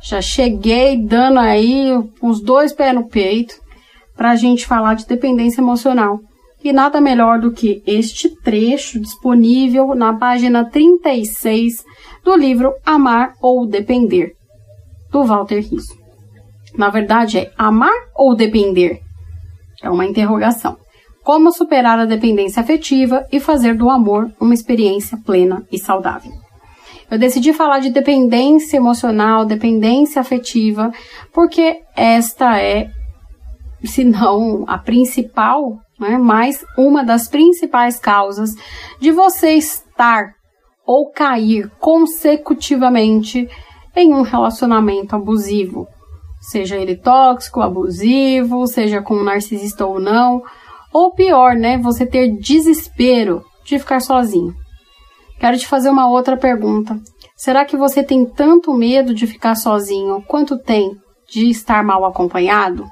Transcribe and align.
Já 0.00 0.22
cheguei 0.22 0.96
dando 0.96 1.40
aí 1.40 1.92
uns 2.22 2.40
dois 2.40 2.72
pés 2.72 2.94
no 2.94 3.08
peito 3.08 3.56
para 4.16 4.30
a 4.30 4.36
gente 4.36 4.64
falar 4.64 4.94
de 4.94 5.04
dependência 5.04 5.60
emocional. 5.60 6.20
E 6.62 6.72
nada 6.72 7.00
melhor 7.00 7.40
do 7.40 7.52
que 7.52 7.82
este 7.84 8.28
trecho 8.40 9.00
disponível 9.00 9.96
na 9.96 10.12
página 10.12 10.64
36 10.64 11.84
do 12.24 12.36
livro 12.36 12.72
Amar 12.86 13.34
ou 13.42 13.66
Depender, 13.66 14.32
do 15.10 15.24
Walter 15.24 15.60
Rizzo. 15.60 16.07
Na 16.78 16.90
verdade, 16.90 17.38
é 17.38 17.52
amar 17.58 17.92
ou 18.14 18.36
depender? 18.36 19.00
É 19.82 19.90
uma 19.90 20.06
interrogação. 20.06 20.76
Como 21.24 21.50
superar 21.50 21.98
a 21.98 22.06
dependência 22.06 22.62
afetiva 22.62 23.26
e 23.32 23.40
fazer 23.40 23.76
do 23.76 23.90
amor 23.90 24.30
uma 24.40 24.54
experiência 24.54 25.18
plena 25.26 25.66
e 25.72 25.78
saudável. 25.78 26.30
Eu 27.10 27.18
decidi 27.18 27.52
falar 27.52 27.80
de 27.80 27.90
dependência 27.90 28.76
emocional, 28.76 29.44
dependência 29.44 30.20
afetiva, 30.20 30.92
porque 31.32 31.80
esta 31.96 32.60
é, 32.60 32.90
se 33.82 34.04
não 34.04 34.64
a 34.68 34.78
principal, 34.78 35.78
né, 35.98 36.16
mas 36.16 36.64
uma 36.76 37.02
das 37.02 37.26
principais 37.26 37.98
causas 37.98 38.54
de 39.00 39.10
você 39.10 39.54
estar 39.54 40.34
ou 40.86 41.10
cair 41.10 41.68
consecutivamente 41.80 43.48
em 43.96 44.14
um 44.14 44.22
relacionamento 44.22 45.16
abusivo, 45.16 45.88
seja 46.40 46.76
ele 46.76 46.96
tóxico, 46.96 47.60
abusivo, 47.60 48.66
seja 48.66 49.02
com 49.02 49.14
um 49.14 49.24
narcisista 49.24 49.84
ou 49.86 50.00
não, 50.00 50.42
ou 50.92 51.12
pior, 51.12 51.54
né, 51.54 51.78
você 51.78 52.06
ter 52.06 52.36
desespero 52.38 53.44
de 53.64 53.78
ficar 53.78 54.00
sozinho. 54.00 54.54
Quero 55.38 55.56
te 55.56 55.66
fazer 55.66 55.90
uma 55.90 56.08
outra 56.08 56.36
pergunta. 56.36 56.98
Será 57.36 57.64
que 57.64 57.76
você 57.76 58.02
tem 58.02 58.24
tanto 58.24 58.72
medo 58.72 59.14
de 59.14 59.26
ficar 59.26 59.54
sozinho 59.54 60.22
quanto 60.26 60.58
tem 60.58 60.96
de 61.30 61.48
estar 61.48 61.84
mal 61.84 62.04
acompanhado? 62.04 62.84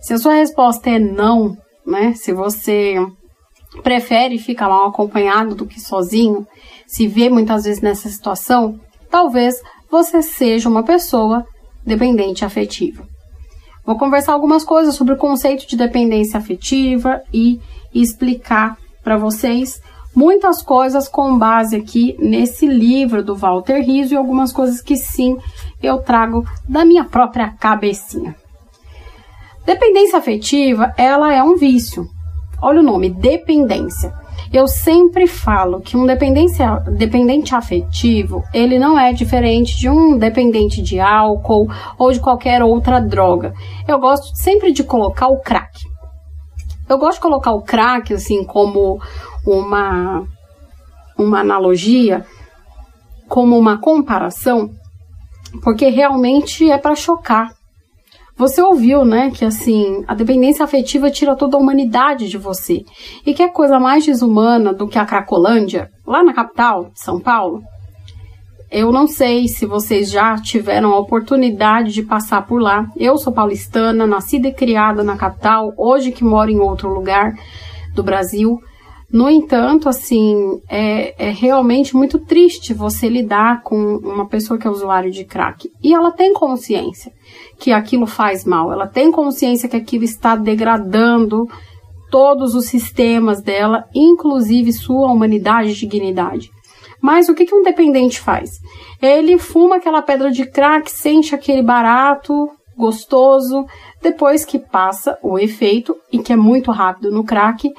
Se 0.00 0.12
a 0.12 0.18
sua 0.18 0.34
resposta 0.34 0.90
é 0.90 0.98
não, 0.98 1.56
né? 1.84 2.14
Se 2.14 2.32
você 2.32 2.94
prefere 3.82 4.38
ficar 4.38 4.68
mal 4.68 4.86
acompanhado 4.86 5.54
do 5.54 5.66
que 5.66 5.80
sozinho, 5.80 6.46
se 6.86 7.08
vê 7.08 7.28
muitas 7.28 7.64
vezes 7.64 7.82
nessa 7.82 8.08
situação, 8.08 8.78
talvez 9.10 9.60
você 9.90 10.22
seja 10.22 10.68
uma 10.68 10.84
pessoa 10.84 11.44
dependente 11.86 12.44
afetiva. 12.44 13.06
Vou 13.84 13.96
conversar 13.96 14.32
algumas 14.32 14.64
coisas 14.64 14.96
sobre 14.96 15.14
o 15.14 15.16
conceito 15.16 15.66
de 15.68 15.76
dependência 15.76 16.38
afetiva 16.38 17.22
e 17.32 17.60
explicar 17.94 18.76
para 19.04 19.16
vocês 19.16 19.80
muitas 20.14 20.60
coisas 20.62 21.06
com 21.06 21.38
base 21.38 21.76
aqui 21.76 22.16
nesse 22.18 22.66
livro 22.66 23.22
do 23.22 23.36
Walter 23.36 23.80
Rizzo 23.80 24.14
e 24.14 24.16
algumas 24.16 24.52
coisas 24.52 24.80
que 24.80 24.96
sim 24.96 25.38
eu 25.80 25.98
trago 25.98 26.44
da 26.68 26.84
minha 26.84 27.04
própria 27.04 27.50
cabecinha. 27.50 28.34
Dependência 29.64 30.18
afetiva, 30.18 30.92
ela 30.96 31.32
é 31.32 31.42
um 31.42 31.56
vício. 31.56 32.06
Olha 32.60 32.80
o 32.80 32.84
nome, 32.84 33.10
dependência. 33.10 34.12
Eu 34.52 34.68
sempre 34.68 35.26
falo 35.26 35.80
que 35.80 35.96
um 35.96 36.06
dependente 36.06 37.54
afetivo, 37.54 38.44
ele 38.54 38.78
não 38.78 38.98
é 38.98 39.12
diferente 39.12 39.76
de 39.76 39.88
um 39.88 40.16
dependente 40.16 40.80
de 40.80 41.00
álcool 41.00 41.68
ou 41.98 42.12
de 42.12 42.20
qualquer 42.20 42.62
outra 42.62 43.00
droga. 43.00 43.52
Eu 43.86 43.98
gosto 43.98 44.36
sempre 44.36 44.72
de 44.72 44.84
colocar 44.84 45.28
o 45.28 45.40
crack. 45.40 45.80
Eu 46.88 46.98
gosto 46.98 47.16
de 47.16 47.22
colocar 47.22 47.52
o 47.52 47.62
crack 47.62 48.14
assim 48.14 48.44
como 48.44 49.00
uma, 49.44 50.24
uma 51.18 51.40
analogia, 51.40 52.24
como 53.28 53.58
uma 53.58 53.78
comparação, 53.78 54.70
porque 55.62 55.88
realmente 55.88 56.70
é 56.70 56.78
para 56.78 56.94
chocar. 56.94 57.55
Você 58.38 58.60
ouviu, 58.60 59.02
né, 59.02 59.30
que 59.30 59.46
assim, 59.46 60.04
a 60.06 60.14
dependência 60.14 60.62
afetiva 60.62 61.10
tira 61.10 61.34
toda 61.34 61.56
a 61.56 61.60
humanidade 61.60 62.28
de 62.28 62.36
você. 62.36 62.84
E 63.24 63.32
que 63.32 63.42
é 63.42 63.48
coisa 63.48 63.80
mais 63.80 64.04
desumana 64.04 64.74
do 64.74 64.86
que 64.86 64.98
a 64.98 65.06
Cracolândia, 65.06 65.88
lá 66.06 66.22
na 66.22 66.34
capital, 66.34 66.90
São 66.94 67.18
Paulo? 67.18 67.62
Eu 68.70 68.92
não 68.92 69.06
sei 69.06 69.48
se 69.48 69.64
vocês 69.64 70.10
já 70.10 70.36
tiveram 70.36 70.92
a 70.92 70.98
oportunidade 70.98 71.92
de 71.92 72.02
passar 72.02 72.46
por 72.46 72.60
lá. 72.60 72.86
Eu 72.94 73.16
sou 73.16 73.32
paulistana, 73.32 74.06
nascida 74.06 74.48
e 74.48 74.52
criada 74.52 75.02
na 75.02 75.16
capital, 75.16 75.72
hoje 75.78 76.12
que 76.12 76.22
moro 76.22 76.50
em 76.50 76.58
outro 76.58 76.92
lugar 76.92 77.32
do 77.94 78.02
Brasil. 78.02 78.60
No 79.10 79.30
entanto, 79.30 79.88
assim, 79.88 80.60
é, 80.68 81.28
é, 81.28 81.30
realmente 81.30 81.94
muito 81.94 82.18
triste 82.18 82.74
você 82.74 83.08
lidar 83.08 83.62
com 83.62 83.76
uma 83.98 84.26
pessoa 84.26 84.58
que 84.58 84.66
é 84.66 84.70
usuário 84.70 85.12
de 85.12 85.24
crack. 85.24 85.70
E 85.82 85.94
ela 85.94 86.10
tem 86.10 86.34
consciência 86.34 87.12
que 87.58 87.72
aquilo 87.72 88.06
faz 88.06 88.44
mal, 88.44 88.72
ela 88.72 88.86
tem 88.86 89.12
consciência 89.12 89.68
que 89.68 89.76
aquilo 89.76 90.04
está 90.04 90.34
degradando 90.34 91.48
todos 92.10 92.54
os 92.54 92.66
sistemas 92.66 93.40
dela, 93.40 93.84
inclusive 93.94 94.72
sua 94.72 95.10
humanidade 95.10 95.70
e 95.70 95.74
dignidade. 95.74 96.50
Mas 97.00 97.28
o 97.28 97.34
que, 97.34 97.46
que 97.46 97.54
um 97.54 97.62
dependente 97.62 98.20
faz? 98.20 98.60
Ele 99.00 99.38
fuma 99.38 99.76
aquela 99.76 100.02
pedra 100.02 100.30
de 100.30 100.46
crack, 100.46 100.90
sente 100.90 101.34
aquele 101.34 101.62
barato, 101.62 102.50
gostoso, 102.76 103.64
depois 104.02 104.44
que 104.44 104.58
passa 104.58 105.18
o 105.22 105.38
efeito, 105.38 105.96
e 106.12 106.18
que 106.18 106.32
é 106.32 106.36
muito 106.36 106.70
rápido 106.70 107.10
no 107.10 107.24
crack, 107.24 107.72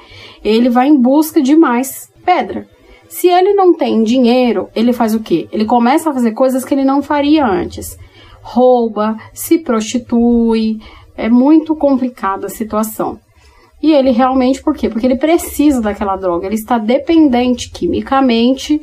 ele 0.44 0.68
vai 0.68 0.88
em 0.88 1.00
busca 1.00 1.40
de 1.40 1.56
mais 1.56 2.10
pedra. 2.24 2.66
Se 3.08 3.28
ele 3.28 3.54
não 3.54 3.74
tem 3.74 4.02
dinheiro, 4.02 4.68
ele 4.74 4.92
faz 4.92 5.14
o 5.14 5.20
quê? 5.20 5.48
Ele 5.50 5.64
começa 5.64 6.10
a 6.10 6.12
fazer 6.12 6.32
coisas 6.32 6.64
que 6.64 6.74
ele 6.74 6.84
não 6.84 7.02
faria 7.02 7.46
antes. 7.46 7.98
Rouba, 8.42 9.16
se 9.32 9.58
prostitui, 9.58 10.78
é 11.16 11.28
muito 11.28 11.74
complicada 11.74 12.46
a 12.46 12.50
situação. 12.50 13.18
E 13.82 13.92
ele 13.92 14.10
realmente, 14.10 14.62
por 14.62 14.74
quê? 14.74 14.88
Porque 14.88 15.06
ele 15.06 15.16
precisa 15.16 15.80
daquela 15.80 16.16
droga, 16.16 16.46
ele 16.46 16.56
está 16.56 16.78
dependente 16.78 17.70
quimicamente 17.70 18.80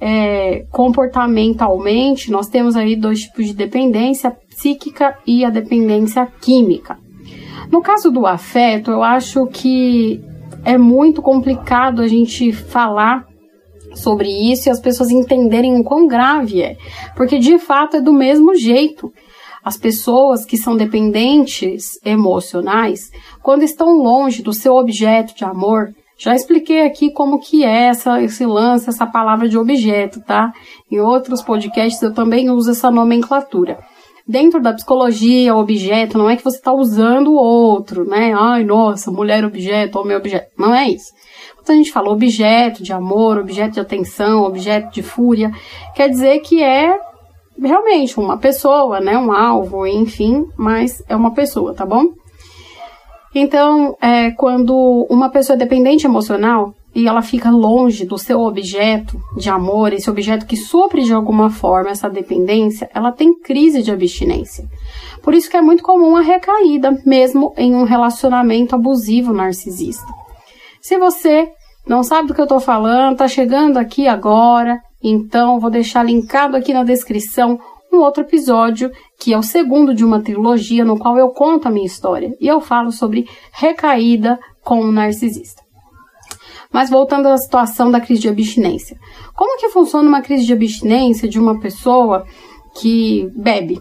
é, 0.00 0.64
comportamentalmente, 0.70 2.30
nós 2.30 2.48
temos 2.48 2.76
aí 2.76 2.94
dois 2.94 3.22
tipos 3.22 3.46
de 3.46 3.54
dependência, 3.54 4.36
psíquica 4.58 5.16
e 5.24 5.44
a 5.44 5.50
dependência 5.50 6.26
química. 6.40 6.98
No 7.70 7.80
caso 7.80 8.10
do 8.10 8.26
afeto, 8.26 8.90
eu 8.90 9.02
acho 9.02 9.46
que 9.46 10.20
é 10.64 10.76
muito 10.76 11.22
complicado 11.22 12.02
a 12.02 12.08
gente 12.08 12.52
falar 12.52 13.24
sobre 13.94 14.28
isso 14.28 14.68
e 14.68 14.70
as 14.70 14.80
pessoas 14.80 15.10
entenderem 15.10 15.78
o 15.78 15.84
quão 15.84 16.06
grave 16.06 16.62
é, 16.62 16.76
porque 17.16 17.38
de 17.38 17.58
fato 17.58 17.96
é 17.96 18.00
do 18.00 18.12
mesmo 18.12 18.54
jeito. 18.54 19.12
As 19.64 19.76
pessoas 19.76 20.44
que 20.44 20.56
são 20.56 20.76
dependentes 20.76 21.98
emocionais, 22.04 23.10
quando 23.42 23.64
estão 23.64 23.98
longe 23.98 24.42
do 24.42 24.52
seu 24.52 24.74
objeto 24.74 25.34
de 25.34 25.44
amor, 25.44 25.92
já 26.16 26.34
expliquei 26.34 26.86
aqui 26.86 27.12
como 27.12 27.38
que 27.38 27.64
é 27.64 27.86
essa, 27.88 28.20
esse 28.22 28.46
lance, 28.46 28.88
essa 28.88 29.06
palavra 29.06 29.48
de 29.48 29.58
objeto, 29.58 30.20
tá? 30.20 30.52
Em 30.90 31.00
outros 31.00 31.42
podcasts 31.42 32.00
eu 32.02 32.14
também 32.14 32.50
uso 32.50 32.70
essa 32.70 32.90
nomenclatura. 32.90 33.78
Dentro 34.28 34.60
da 34.60 34.74
psicologia, 34.74 35.56
objeto 35.56 36.18
não 36.18 36.28
é 36.28 36.36
que 36.36 36.44
você 36.44 36.58
está 36.58 36.70
usando 36.70 37.28
o 37.28 37.36
outro, 37.36 38.04
né? 38.04 38.34
Ai, 38.36 38.62
nossa, 38.62 39.10
mulher 39.10 39.42
objeto, 39.42 39.98
homem 39.98 40.14
objeto. 40.14 40.50
Não 40.58 40.74
é 40.74 40.90
isso. 40.90 41.10
Quando 41.56 41.70
a 41.70 41.74
gente 41.76 41.90
fala 41.90 42.10
objeto 42.10 42.82
de 42.82 42.92
amor, 42.92 43.38
objeto 43.38 43.72
de 43.72 43.80
atenção, 43.80 44.42
objeto 44.42 44.92
de 44.92 45.02
fúria, 45.02 45.50
quer 45.94 46.10
dizer 46.10 46.40
que 46.40 46.62
é 46.62 46.94
realmente 47.58 48.20
uma 48.20 48.36
pessoa, 48.36 49.00
né? 49.00 49.16
Um 49.16 49.32
alvo, 49.32 49.86
enfim, 49.86 50.44
mas 50.58 51.02
é 51.08 51.16
uma 51.16 51.32
pessoa, 51.32 51.72
tá 51.72 51.86
bom? 51.86 52.12
Então, 53.34 53.96
é, 53.98 54.30
quando 54.32 55.06
uma 55.08 55.30
pessoa 55.30 55.54
é 55.54 55.58
dependente 55.58 56.06
emocional, 56.06 56.74
e 56.94 57.06
ela 57.06 57.22
fica 57.22 57.50
longe 57.50 58.04
do 58.04 58.18
seu 58.18 58.40
objeto 58.40 59.20
de 59.36 59.50
amor, 59.50 59.92
esse 59.92 60.10
objeto 60.10 60.46
que 60.46 60.56
supre 60.56 61.04
de 61.04 61.12
alguma 61.12 61.50
forma 61.50 61.90
essa 61.90 62.08
dependência, 62.08 62.90
ela 62.94 63.12
tem 63.12 63.38
crise 63.38 63.82
de 63.82 63.90
abstinência. 63.90 64.68
Por 65.22 65.34
isso 65.34 65.50
que 65.50 65.56
é 65.56 65.60
muito 65.60 65.82
comum 65.82 66.16
a 66.16 66.20
recaída, 66.20 67.00
mesmo 67.04 67.52
em 67.56 67.74
um 67.74 67.84
relacionamento 67.84 68.74
abusivo 68.74 69.32
narcisista. 69.32 70.06
Se 70.80 70.98
você 70.98 71.50
não 71.86 72.02
sabe 72.02 72.28
do 72.28 72.34
que 72.34 72.40
eu 72.40 72.44
estou 72.44 72.60
falando, 72.60 73.12
está 73.12 73.28
chegando 73.28 73.76
aqui 73.76 74.08
agora, 74.08 74.80
então 75.02 75.60
vou 75.60 75.70
deixar 75.70 76.02
linkado 76.02 76.56
aqui 76.56 76.72
na 76.72 76.84
descrição 76.84 77.58
um 77.92 77.98
outro 77.98 78.22
episódio, 78.22 78.90
que 79.18 79.32
é 79.32 79.38
o 79.38 79.42
segundo 79.42 79.94
de 79.94 80.04
uma 80.04 80.20
trilogia, 80.20 80.84
no 80.84 80.98
qual 80.98 81.18
eu 81.18 81.30
conto 81.30 81.68
a 81.68 81.70
minha 81.70 81.86
história 81.86 82.34
e 82.40 82.46
eu 82.46 82.60
falo 82.60 82.92
sobre 82.92 83.26
recaída 83.52 84.38
com 84.62 84.80
o 84.80 84.92
narcisista. 84.92 85.67
Mas 86.72 86.90
voltando 86.90 87.28
à 87.28 87.36
situação 87.36 87.90
da 87.90 88.00
crise 88.00 88.22
de 88.22 88.28
abstinência. 88.28 88.96
Como 89.34 89.58
que 89.58 89.70
funciona 89.70 90.08
uma 90.08 90.22
crise 90.22 90.44
de 90.44 90.52
abstinência 90.52 91.28
de 91.28 91.38
uma 91.38 91.58
pessoa 91.58 92.26
que 92.76 93.28
bebe? 93.34 93.80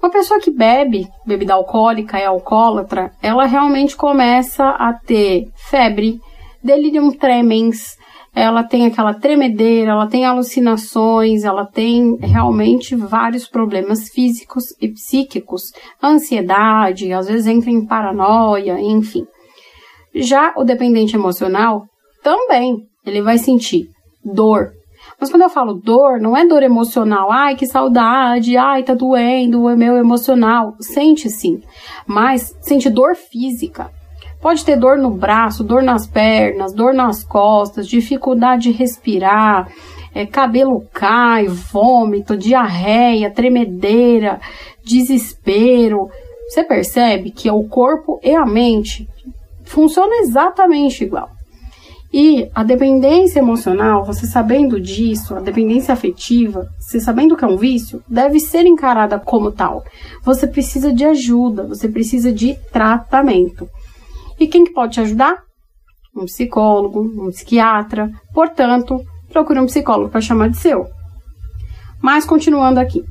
Uma 0.00 0.10
pessoa 0.10 0.38
que 0.38 0.50
bebe 0.50 1.08
bebida 1.26 1.54
alcoólica, 1.54 2.18
é 2.18 2.26
alcoólatra, 2.26 3.10
ela 3.22 3.44
realmente 3.46 3.96
começa 3.96 4.64
a 4.64 4.92
ter 4.92 5.48
febre, 5.56 6.20
delirium 6.62 7.10
tremens, 7.10 7.96
ela 8.36 8.62
tem 8.62 8.84
aquela 8.84 9.14
tremedeira, 9.14 9.92
ela 9.92 10.06
tem 10.06 10.26
alucinações, 10.26 11.42
ela 11.42 11.64
tem 11.64 12.16
realmente 12.20 12.94
vários 12.94 13.48
problemas 13.48 14.10
físicos 14.10 14.64
e 14.78 14.88
psíquicos, 14.88 15.72
ansiedade, 16.02 17.14
às 17.14 17.26
vezes 17.26 17.46
entra 17.46 17.70
em 17.70 17.86
paranoia, 17.86 18.78
enfim. 18.78 19.26
Já 20.14 20.52
o 20.54 20.64
dependente 20.64 21.16
emocional 21.16 21.86
também, 22.26 22.88
ele 23.06 23.22
vai 23.22 23.38
sentir 23.38 23.88
dor, 24.24 24.72
mas 25.20 25.30
quando 25.30 25.42
eu 25.42 25.48
falo 25.48 25.74
dor, 25.74 26.20
não 26.20 26.36
é 26.36 26.44
dor 26.44 26.60
emocional, 26.64 27.30
ai 27.30 27.54
que 27.54 27.68
saudade, 27.68 28.56
ai 28.56 28.82
tá 28.82 28.94
doendo, 28.94 29.68
é 29.68 29.76
meu 29.76 29.96
emocional. 29.96 30.74
Sente 30.80 31.30
sim, 31.30 31.62
mas 32.04 32.52
sente 32.60 32.90
dor 32.90 33.14
física. 33.14 33.92
Pode 34.42 34.64
ter 34.64 34.74
dor 34.74 34.98
no 34.98 35.10
braço, 35.10 35.62
dor 35.62 35.84
nas 35.84 36.04
pernas, 36.04 36.72
dor 36.72 36.92
nas 36.92 37.22
costas, 37.22 37.86
dificuldade 37.86 38.64
de 38.64 38.72
respirar, 38.72 39.70
é, 40.12 40.26
cabelo 40.26 40.84
cai, 40.92 41.46
vômito, 41.46 42.36
diarreia, 42.36 43.30
tremedeira, 43.30 44.40
desespero. 44.84 46.08
Você 46.48 46.64
percebe 46.64 47.30
que 47.30 47.48
o 47.48 47.68
corpo 47.68 48.18
e 48.20 48.34
a 48.34 48.44
mente 48.44 49.08
funcionam 49.64 50.18
exatamente 50.18 51.04
igual. 51.04 51.35
E 52.18 52.50
a 52.54 52.64
dependência 52.64 53.40
emocional, 53.40 54.02
você 54.02 54.26
sabendo 54.26 54.80
disso, 54.80 55.34
a 55.34 55.40
dependência 55.40 55.92
afetiva, 55.92 56.66
você 56.80 56.98
sabendo 56.98 57.36
que 57.36 57.44
é 57.44 57.46
um 57.46 57.58
vício, 57.58 58.02
deve 58.08 58.40
ser 58.40 58.64
encarada 58.64 59.18
como 59.18 59.52
tal. 59.52 59.84
Você 60.22 60.46
precisa 60.46 60.94
de 60.94 61.04
ajuda, 61.04 61.66
você 61.66 61.90
precisa 61.90 62.32
de 62.32 62.54
tratamento. 62.72 63.68
E 64.40 64.46
quem 64.46 64.64
que 64.64 64.72
pode 64.72 64.94
te 64.94 65.00
ajudar? 65.02 65.42
Um 66.16 66.24
psicólogo, 66.24 67.02
um 67.02 67.28
psiquiatra. 67.28 68.10
Portanto, 68.32 68.98
procure 69.30 69.60
um 69.60 69.66
psicólogo 69.66 70.08
para 70.08 70.22
chamar 70.22 70.48
de 70.48 70.56
seu. 70.56 70.86
Mas 72.00 72.24
continuando 72.24 72.80
aqui. 72.80 73.04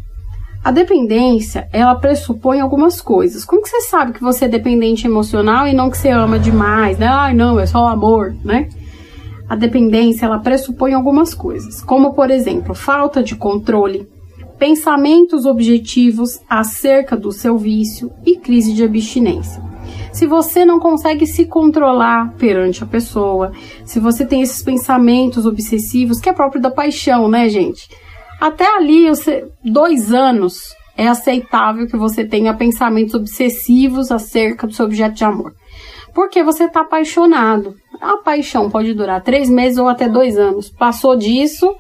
A 0.63 0.71
dependência, 0.71 1.69
ela 1.71 1.93
pressupõe 1.93 2.59
algumas 2.59 2.99
coisas. 2.99 3.45
Como 3.45 3.61
que 3.61 3.69
você 3.69 3.81
sabe 3.81 4.13
que 4.13 4.21
você 4.21 4.45
é 4.45 4.47
dependente 4.47 5.05
emocional 5.05 5.67
e 5.67 5.73
não 5.75 5.91
que 5.91 5.97
você 5.99 6.09
ama 6.09 6.39
demais, 6.39 6.97
né? 6.97 7.05
Ai, 7.05 7.35
não, 7.35 7.59
é 7.59 7.67
só 7.67 7.85
amor, 7.85 8.35
né? 8.43 8.67
A 9.47 9.55
dependência 9.55 10.25
ela 10.25 10.39
pressupõe 10.39 10.93
algumas 10.93 11.33
coisas, 11.33 11.81
como 11.81 12.13
por 12.13 12.31
exemplo, 12.31 12.73
falta 12.73 13.21
de 13.21 13.35
controle, 13.35 14.07
pensamentos 14.57 15.45
objetivos 15.45 16.39
acerca 16.49 17.15
do 17.15 17.31
seu 17.31 17.57
vício 17.57 18.11
e 18.25 18.37
crise 18.37 18.73
de 18.73 18.83
abstinência. 18.83 19.61
Se 20.11 20.25
você 20.25 20.65
não 20.65 20.79
consegue 20.79 21.27
se 21.27 21.45
controlar 21.45 22.33
perante 22.37 22.83
a 22.83 22.87
pessoa, 22.87 23.51
se 23.83 23.99
você 23.99 24.25
tem 24.25 24.41
esses 24.41 24.63
pensamentos 24.63 25.45
obsessivos, 25.45 26.19
que 26.19 26.29
é 26.29 26.33
próprio 26.33 26.61
da 26.61 26.71
paixão, 26.71 27.27
né, 27.27 27.47
gente? 27.49 27.87
Até 28.39 28.65
ali, 28.77 29.05
dois 29.63 30.11
anos, 30.11 30.73
é 30.97 31.07
aceitável 31.07 31.85
que 31.85 31.97
você 31.97 32.25
tenha 32.25 32.53
pensamentos 32.53 33.13
obsessivos 33.13 34.11
acerca 34.11 34.65
do 34.65 34.73
seu 34.73 34.85
objeto 34.85 35.15
de 35.15 35.23
amor 35.23 35.53
porque 36.15 36.41
você 36.41 36.63
está 36.63 36.79
apaixonado. 36.79 37.75
A 37.99 38.17
paixão 38.17 38.69
pode 38.69 38.93
durar 38.93 39.21
três 39.21 39.49
meses 39.49 39.77
ou 39.77 39.89
até 39.89 40.07
dois 40.07 40.37
anos. 40.37 40.69
Passou 40.69 41.17
disso, 41.17 41.75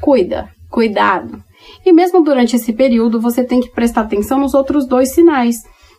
cuida, 0.00 0.48
cuidado. 0.70 1.44
E 1.84 1.92
mesmo 1.92 2.24
durante 2.24 2.56
esse 2.56 2.72
período, 2.72 3.20
você 3.20 3.44
tem 3.44 3.60
que 3.60 3.70
prestar 3.70 4.00
atenção 4.00 4.40
nos 4.40 4.54
outros 4.54 4.86
dois 4.86 5.12
sinais, 5.12 5.56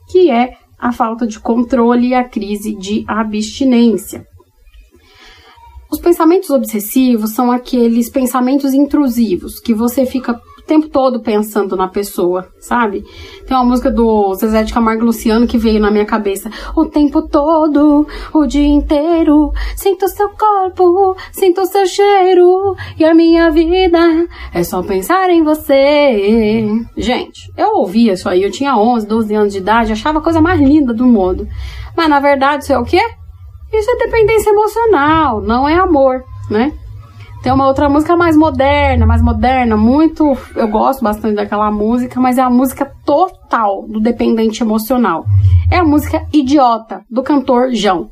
que 0.10 0.32
é 0.32 0.58
a 0.80 0.92
falta 0.92 1.28
de 1.28 1.40
controle 1.40 2.08
e 2.08 2.14
a 2.16 2.28
crise 2.28 2.76
de 2.76 3.06
abstinência. 3.08 4.26
Os 5.92 6.00
pensamentos 6.00 6.50
obsessivos 6.50 7.32
são 7.32 7.52
aqueles 7.52 8.10
pensamentos 8.10 8.74
intrusivos 8.74 9.60
que 9.60 9.74
você 9.74 10.04
fica 10.06 10.40
tempo 10.72 10.88
todo 10.88 11.20
pensando 11.20 11.76
na 11.76 11.90
pessoa, 11.90 12.48
sabe? 12.58 13.04
Tem 13.46 13.58
uma 13.58 13.66
música 13.66 13.92
do 13.92 14.34
Zezé 14.36 14.64
de 14.64 14.74
Camargo 14.74 15.04
Luciano 15.04 15.46
que 15.46 15.58
veio 15.58 15.82
na 15.82 15.92
minha 15.92 16.06
cabeça. 16.06 16.50
O 16.74 16.86
tempo 16.86 17.22
todo, 17.28 18.08
o 18.34 18.46
dia 18.46 18.66
inteiro, 18.66 19.52
sinto 19.76 20.08
seu 20.08 20.30
corpo, 20.30 21.18
sinto 21.34 21.66
seu 21.66 21.86
cheiro 21.86 22.74
e 22.98 23.04
a 23.04 23.14
minha 23.14 23.52
vida 23.52 24.00
é 24.54 24.64
só 24.64 24.82
pensar 24.82 25.30
em 25.30 25.44
você. 25.44 26.66
Gente, 26.96 27.52
eu 27.58 27.76
ouvia 27.76 28.14
isso 28.14 28.30
aí, 28.30 28.42
eu 28.42 28.50
tinha 28.50 28.78
11, 28.78 29.06
12 29.06 29.36
anos 29.36 29.52
de 29.52 29.60
idade, 29.60 29.92
achava 29.92 30.20
a 30.20 30.24
coisa 30.24 30.40
mais 30.40 30.58
linda 30.58 30.94
do 30.94 31.06
mundo. 31.06 31.46
Mas 31.98 32.08
na 32.08 32.22
verdade, 32.22 32.64
isso 32.64 32.72
é 32.72 32.80
o 32.80 32.86
quê? 32.86 33.02
Isso 33.74 33.92
é 33.92 33.98
dependência 33.98 34.52
emocional, 34.52 35.42
não 35.42 35.68
é 35.68 35.76
amor, 35.76 36.24
né? 36.50 36.72
Tem 37.42 37.52
uma 37.52 37.68
outra 37.68 37.90
música 37.90 38.16
mais 38.16 38.38
moderna, 38.38 39.04
mais 39.06 39.22
moderna, 39.22 39.76
muito. 39.76 40.38
Eu 40.56 40.68
gosto 40.68 41.04
bastante 41.04 41.36
daquela 41.36 41.72
música, 41.72 42.20
mas 42.20 42.38
é 42.38 42.42
a 42.42 42.50
música 42.52 42.92
total 43.04 43.88
do 43.88 44.00
dependente 44.00 44.62
emocional. 44.62 45.26
É 45.72 45.78
a 45.78 45.84
música 45.84 46.24
Idiota, 46.32 47.02
do 47.10 47.24
cantor 47.24 47.74
João. 47.74 48.12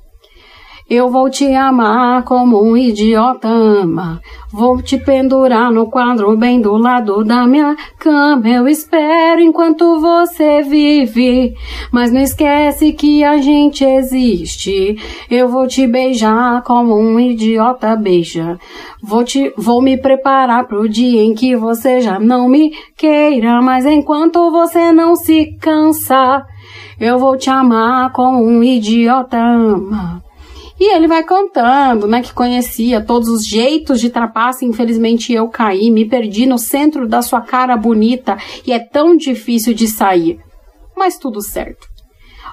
Eu 0.89 1.11
vou 1.11 1.29
te 1.29 1.45
amar 1.53 2.23
como 2.23 2.59
um 2.63 2.75
idiota 2.75 3.47
ama. 3.47 4.19
Vou 4.51 4.81
te 4.81 4.97
pendurar 4.97 5.71
no 5.71 5.85
quadro 5.85 6.35
bem 6.35 6.59
do 6.59 6.75
lado 6.75 7.23
da 7.23 7.45
minha 7.45 7.77
cama. 7.99 8.49
Eu 8.49 8.67
espero 8.67 9.39
enquanto 9.39 9.99
você 9.99 10.63
vive. 10.63 11.53
Mas 11.91 12.11
não 12.11 12.19
esquece 12.19 12.91
que 12.93 13.23
a 13.23 13.37
gente 13.37 13.85
existe. 13.85 14.97
Eu 15.29 15.47
vou 15.47 15.67
te 15.67 15.85
beijar 15.85 16.63
como 16.63 16.97
um 16.97 17.19
idiota 17.19 17.95
beija. 17.95 18.57
Vou 18.99 19.23
te, 19.23 19.53
vou 19.55 19.83
me 19.83 19.95
preparar 19.95 20.67
pro 20.67 20.89
dia 20.89 21.21
em 21.21 21.35
que 21.35 21.55
você 21.55 22.01
já 22.01 22.19
não 22.19 22.49
me 22.49 22.73
queira. 22.97 23.61
Mas 23.61 23.85
enquanto 23.85 24.49
você 24.49 24.91
não 24.91 25.15
se 25.15 25.55
cansa, 25.61 26.43
eu 26.99 27.19
vou 27.19 27.37
te 27.37 27.51
amar 27.51 28.11
como 28.11 28.43
um 28.43 28.63
idiota 28.63 29.37
ama. 29.37 30.27
E 30.79 30.95
ele 30.95 31.07
vai 31.07 31.23
contando, 31.23 32.07
né, 32.07 32.21
que 32.21 32.33
conhecia 32.33 33.01
todos 33.01 33.27
os 33.27 33.45
jeitos 33.45 33.99
de 33.99 34.09
trapaça, 34.09 34.63
infelizmente 34.63 35.33
eu 35.33 35.49
caí, 35.49 35.91
me 35.91 36.05
perdi 36.05 36.45
no 36.45 36.57
centro 36.57 37.07
da 37.07 37.21
sua 37.21 37.41
cara 37.41 37.75
bonita 37.75 38.37
e 38.65 38.71
é 38.71 38.79
tão 38.79 39.17
difícil 39.17 39.73
de 39.73 39.87
sair. 39.87 40.39
Mas 40.95 41.17
tudo 41.17 41.41
certo. 41.41 41.87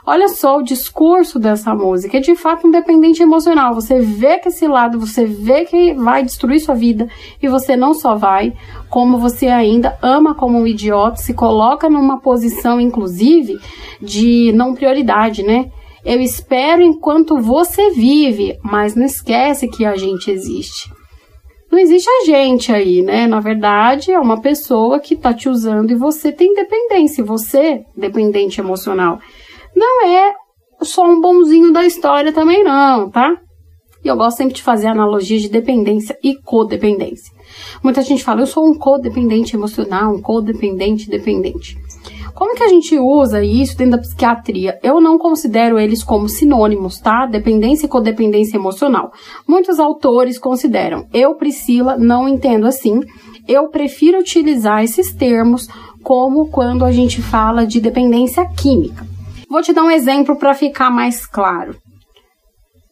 Olha 0.09 0.29
só 0.29 0.59
o 0.59 0.63
discurso 0.63 1.37
dessa 1.37 1.75
música, 1.75 2.19
é 2.19 2.21
de 2.21 2.37
fato 2.37 2.69
um 2.69 2.71
dependente 2.71 3.21
emocional. 3.21 3.75
Você 3.75 3.99
vê 3.99 4.39
que 4.39 4.49
esse 4.49 4.67
lado, 4.69 5.01
você 5.01 5.25
vê 5.25 5.65
que 5.65 5.95
vai 5.95 6.23
destruir 6.23 6.61
sua 6.61 6.77
vida 6.77 7.09
e 7.43 7.49
você 7.49 7.77
não 7.77 7.93
só 7.93 8.15
vai, 8.15 8.53
como 8.89 9.19
você 9.19 9.49
ainda 9.49 9.99
ama 10.01 10.33
como 10.33 10.59
um 10.59 10.67
idiota, 10.67 11.17
se 11.17 11.35
coloca 11.35 11.91
numa 11.91 12.21
posição, 12.21 12.81
inclusive, 12.81 13.59
de 14.01 14.53
não 14.53 14.75
prioridade, 14.75 15.43
né? 15.43 15.73
Eu 16.07 16.21
espero 16.21 16.83
enquanto 16.83 17.37
você 17.41 17.91
vive, 17.91 18.57
mas 18.63 18.95
não 18.95 19.05
esquece 19.05 19.67
que 19.67 19.85
a 19.85 19.97
gente 19.97 20.31
existe. 20.31 20.89
Não 21.71 21.81
existe 21.81 22.09
a 22.09 22.25
gente 22.25 22.73
aí, 22.73 23.03
né? 23.03 23.27
Na 23.27 23.41
verdade, 23.41 24.13
é 24.13 24.21
uma 24.21 24.41
pessoa 24.41 25.01
que 25.01 25.17
tá 25.17 25.35
te 25.35 25.49
usando 25.49 25.91
e 25.91 25.97
você 25.97 26.31
tem 26.31 26.55
dependência, 26.55 27.25
você 27.25 27.83
dependente 27.97 28.61
emocional. 28.61 29.19
Não 29.75 30.07
é 30.07 30.33
só 30.81 31.03
um 31.03 31.21
bonzinho 31.21 31.73
da 31.73 31.85
história 31.85 32.33
também 32.33 32.63
não, 32.63 33.11
tá? 33.11 33.37
E 34.05 34.07
eu 34.07 34.17
gosto 34.17 34.37
sempre 34.37 34.55
de 34.55 34.63
fazer 34.63 34.87
analogia 34.87 35.41
de 35.41 35.49
dependência 35.49 36.17
e 36.23 36.41
codependência. 36.41 37.33
Muita 37.83 38.01
gente 38.03 38.23
fala, 38.23 38.43
eu 38.43 38.47
sou 38.47 38.65
um 38.65 38.75
codependente 38.75 39.57
emocional, 39.57 40.15
um 40.15 40.23
codependente 40.23 41.11
dependente. 41.11 41.77
Como 42.37 42.55
que 42.55 42.63
a 42.63 42.69
gente 42.69 42.99
usa 42.99 43.43
isso 43.43 43.79
dentro 43.79 43.93
da 43.93 44.03
psiquiatria? 44.03 44.79
Eu 44.83 45.01
não 45.01 45.17
considero 45.17 45.79
eles 45.79 46.05
como 46.05 46.29
sinônimos, 46.29 47.01
tá? 47.01 47.25
Dependência 47.25 47.87
e 47.87 47.89
codependência 47.89 48.59
emocional. 48.59 49.11
Muitos 49.49 49.81
autores 49.81 50.39
consideram. 50.39 51.07
Eu, 51.15 51.35
Priscila, 51.37 51.97
não 51.97 52.29
entendo 52.29 52.67
assim. 52.67 53.01
Eu 53.49 53.69
prefiro 53.69 54.19
utilizar 54.19 54.85
esses 54.85 55.15
termos 55.15 55.67
como 56.03 56.51
quando 56.51 56.85
a 56.85 56.93
gente 56.93 57.23
fala 57.23 57.67
de 57.67 57.81
dependência 57.81 58.45
química. 58.45 59.07
Vou 59.49 59.63
te 59.63 59.73
dar 59.73 59.85
um 59.85 59.91
exemplo 59.91 60.37
para 60.37 60.53
ficar 60.53 60.91
mais 60.91 61.25
claro. 61.25 61.75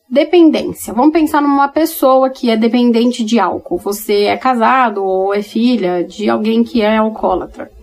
Dependência. 0.09 0.95
Vamos 0.95 1.13
pensar 1.13 1.43
numa 1.43 1.69
pessoa 1.69 2.31
que 2.31 2.49
é 2.49 2.57
dependente 2.57 3.23
de 3.23 3.39
álcool. 3.39 3.77
Você 3.77 4.23
é 4.23 4.39
casado 4.39 5.05
ou 5.05 5.35
é 5.35 5.43
filha 5.43 6.03
de 6.03 6.31
alguém 6.31 6.65
que 6.65 6.81
é 6.81 6.97
alcoólatra 6.97 7.74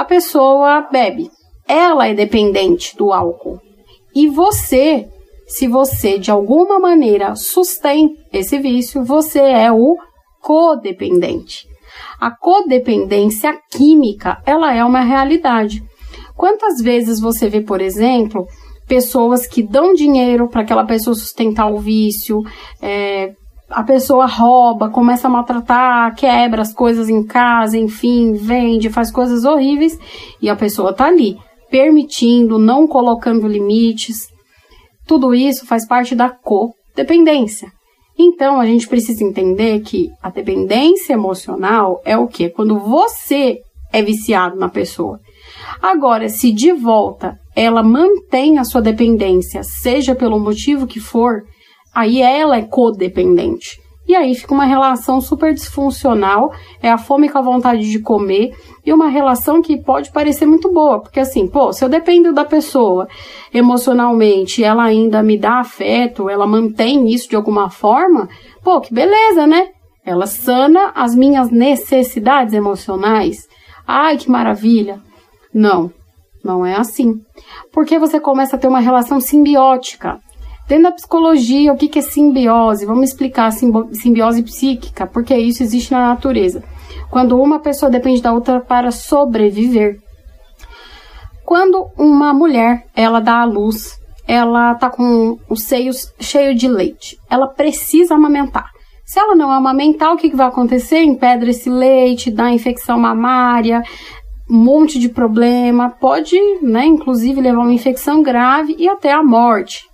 a 0.00 0.04
pessoa 0.04 0.88
bebe. 0.90 1.30
Ela 1.68 2.08
é 2.08 2.14
dependente 2.14 2.96
do 2.96 3.12
álcool. 3.12 3.60
E 4.14 4.28
você, 4.28 5.06
se 5.46 5.68
você 5.68 6.18
de 6.18 6.30
alguma 6.30 6.80
maneira 6.80 7.36
sustém 7.36 8.16
esse 8.32 8.58
vício, 8.58 9.04
você 9.04 9.40
é 9.40 9.70
o 9.70 9.98
codependente. 10.40 11.66
A 12.18 12.30
codependência 12.30 13.52
química, 13.70 14.38
ela 14.46 14.74
é 14.74 14.82
uma 14.82 15.02
realidade. 15.02 15.82
Quantas 16.34 16.80
vezes 16.80 17.20
você 17.20 17.50
vê, 17.50 17.60
por 17.60 17.82
exemplo, 17.82 18.46
pessoas 18.88 19.46
que 19.46 19.62
dão 19.62 19.92
dinheiro 19.92 20.48
para 20.48 20.62
aquela 20.62 20.86
pessoa 20.86 21.14
sustentar 21.14 21.70
o 21.70 21.78
vício, 21.78 22.40
é, 22.80 23.34
a 23.70 23.84
pessoa 23.84 24.26
rouba, 24.26 24.90
começa 24.90 25.28
a 25.28 25.30
maltratar, 25.30 26.14
quebra 26.16 26.62
as 26.62 26.72
coisas 26.72 27.08
em 27.08 27.24
casa, 27.24 27.78
enfim, 27.78 28.32
vende, 28.32 28.90
faz 28.90 29.10
coisas 29.10 29.44
horríveis 29.44 29.98
e 30.42 30.50
a 30.50 30.56
pessoa 30.56 30.92
tá 30.92 31.06
ali, 31.06 31.38
permitindo, 31.70 32.58
não 32.58 32.86
colocando 32.86 33.46
limites. 33.46 34.28
Tudo 35.06 35.34
isso 35.34 35.64
faz 35.66 35.86
parte 35.86 36.14
da 36.14 36.28
codependência. 36.28 37.70
Então 38.18 38.60
a 38.60 38.66
gente 38.66 38.88
precisa 38.88 39.24
entender 39.24 39.80
que 39.80 40.10
a 40.22 40.28
dependência 40.28 41.14
emocional 41.14 42.02
é 42.04 42.16
o 42.16 42.26
que? 42.26 42.50
Quando 42.50 42.78
você 42.78 43.58
é 43.92 44.02
viciado 44.02 44.56
na 44.56 44.68
pessoa. 44.68 45.18
Agora, 45.80 46.28
se 46.28 46.52
de 46.52 46.72
volta 46.72 47.38
ela 47.56 47.82
mantém 47.82 48.58
a 48.58 48.64
sua 48.64 48.80
dependência, 48.80 49.62
seja 49.62 50.14
pelo 50.14 50.38
motivo 50.38 50.86
que 50.86 51.00
for, 51.00 51.42
aí 51.94 52.20
ela 52.22 52.56
é 52.56 52.62
codependente. 52.62 53.80
E 54.10 54.14
aí 54.16 54.34
fica 54.34 54.52
uma 54.52 54.64
relação 54.64 55.20
super 55.20 55.54
disfuncional, 55.54 56.52
é 56.82 56.90
a 56.90 56.98
fome 56.98 57.28
com 57.28 57.38
a 57.38 57.42
vontade 57.42 57.88
de 57.88 58.00
comer, 58.00 58.52
e 58.84 58.92
uma 58.92 59.08
relação 59.08 59.62
que 59.62 59.80
pode 59.80 60.10
parecer 60.10 60.46
muito 60.46 60.72
boa, 60.72 61.00
porque 61.00 61.20
assim, 61.20 61.46
pô, 61.46 61.72
se 61.72 61.84
eu 61.84 61.88
dependo 61.88 62.32
da 62.32 62.44
pessoa 62.44 63.06
emocionalmente, 63.54 64.64
ela 64.64 64.82
ainda 64.82 65.22
me 65.22 65.38
dá 65.38 65.60
afeto, 65.60 66.28
ela 66.28 66.44
mantém 66.44 67.08
isso 67.08 67.28
de 67.28 67.36
alguma 67.36 67.70
forma, 67.70 68.28
pô, 68.64 68.80
que 68.80 68.92
beleza, 68.92 69.46
né? 69.46 69.68
Ela 70.04 70.26
sana 70.26 70.90
as 70.94 71.14
minhas 71.14 71.50
necessidades 71.50 72.52
emocionais. 72.52 73.46
Ai, 73.86 74.16
que 74.16 74.28
maravilha. 74.28 75.00
Não, 75.54 75.90
não 76.44 76.66
é 76.66 76.74
assim. 76.74 77.14
Porque 77.72 77.98
você 77.98 78.18
começa 78.18 78.56
a 78.56 78.58
ter 78.58 78.66
uma 78.66 78.80
relação 78.80 79.20
simbiótica. 79.20 80.18
Dentro 80.70 80.84
da 80.84 80.92
psicologia, 80.92 81.72
o 81.72 81.76
que 81.76 81.98
é 81.98 82.00
simbiose? 82.00 82.86
Vamos 82.86 83.08
explicar 83.08 83.46
a 83.46 83.50
simbiose 83.50 84.40
psíquica, 84.44 85.04
porque 85.04 85.36
isso 85.36 85.64
existe 85.64 85.90
na 85.90 86.10
natureza. 86.10 86.62
Quando 87.10 87.36
uma 87.42 87.58
pessoa 87.58 87.90
depende 87.90 88.22
da 88.22 88.32
outra 88.32 88.60
para 88.60 88.92
sobreviver. 88.92 89.98
Quando 91.44 91.88
uma 91.98 92.32
mulher, 92.32 92.84
ela 92.94 93.18
dá 93.18 93.40
à 93.40 93.44
luz, 93.44 93.98
ela 94.28 94.76
tá 94.76 94.88
com 94.88 95.36
os 95.48 95.64
seios 95.64 96.14
cheios 96.20 96.54
de 96.54 96.68
leite, 96.68 97.18
ela 97.28 97.48
precisa 97.48 98.14
amamentar. 98.14 98.70
Se 99.04 99.18
ela 99.18 99.34
não 99.34 99.50
amamentar, 99.50 100.12
o 100.12 100.16
que, 100.16 100.30
que 100.30 100.36
vai 100.36 100.46
acontecer? 100.46 101.02
Empedra 101.02 101.50
esse 101.50 101.68
leite, 101.68 102.30
dá 102.30 102.48
infecção 102.48 102.96
mamária, 102.96 103.82
um 104.48 104.56
monte 104.56 105.00
de 105.00 105.08
problema, 105.08 105.90
pode, 105.90 106.38
né, 106.62 106.86
inclusive 106.86 107.40
levar 107.40 107.62
uma 107.62 107.74
infecção 107.74 108.22
grave 108.22 108.76
e 108.78 108.88
até 108.88 109.10
a 109.10 109.20
morte. 109.20 109.89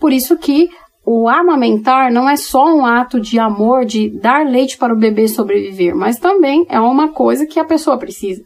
Por 0.00 0.12
isso 0.12 0.36
que 0.38 0.70
o 1.04 1.28
amamentar 1.28 2.12
não 2.12 2.28
é 2.28 2.36
só 2.36 2.64
um 2.64 2.84
ato 2.84 3.20
de 3.20 3.38
amor, 3.38 3.84
de 3.84 4.08
dar 4.08 4.46
leite 4.46 4.78
para 4.78 4.94
o 4.94 4.98
bebê 4.98 5.28
sobreviver, 5.28 5.94
mas 5.94 6.18
também 6.18 6.66
é 6.68 6.80
uma 6.80 7.08
coisa 7.08 7.46
que 7.46 7.60
a 7.60 7.64
pessoa 7.64 7.98
precisa. 7.98 8.42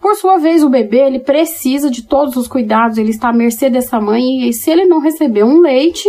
Por 0.00 0.14
sua 0.16 0.38
vez, 0.38 0.62
o 0.62 0.68
bebê 0.68 1.06
ele 1.06 1.20
precisa 1.20 1.90
de 1.90 2.06
todos 2.06 2.36
os 2.36 2.46
cuidados, 2.46 2.98
ele 2.98 3.10
está 3.10 3.30
à 3.30 3.32
mercê 3.32 3.70
dessa 3.70 4.00
mãe 4.00 4.48
e 4.48 4.52
se 4.52 4.70
ele 4.70 4.84
não 4.84 5.00
receber 5.00 5.44
um 5.44 5.60
leite, 5.60 6.08